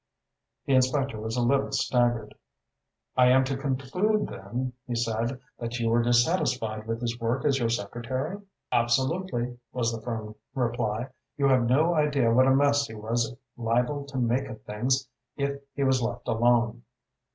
The 0.65 0.73
inspector 0.73 1.19
was 1.21 1.37
a 1.37 1.43
little 1.43 1.71
staggered. 1.71 2.33
"I 3.15 3.27
am 3.27 3.43
to 3.43 3.55
conclude, 3.55 4.29
then," 4.29 4.73
he 4.87 4.95
said, 4.95 5.39
"that 5.59 5.77
you 5.77 5.91
were 5.91 6.01
dissatisfied 6.01 6.87
with 6.87 7.01
his 7.01 7.19
work 7.19 7.45
as 7.45 7.59
your 7.59 7.69
secretary?" 7.69 8.41
"Absolutely," 8.71 9.59
was 9.71 9.93
the 9.93 10.01
firm 10.01 10.33
reply. 10.55 11.09
"You 11.37 11.49
have 11.49 11.69
no 11.69 11.93
idea 11.93 12.33
what 12.33 12.47
a 12.47 12.55
mess 12.55 12.87
he 12.87 12.95
was 12.95 13.35
liable 13.55 14.03
to 14.07 14.17
make 14.17 14.45
of 14.47 14.63
things 14.63 15.07
if 15.37 15.61
he 15.75 15.83
was 15.83 16.01
left 16.01 16.27
alone." 16.27 16.81